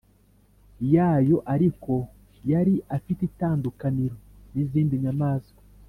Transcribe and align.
yayo 0.93 1.37
Ariko 1.53 1.93
yari 2.51 2.73
ifite 2.97 3.21
itandukaniro 3.29 4.17
n 4.53 4.55
izindi 4.63 4.95
nyamaswa 5.03 5.61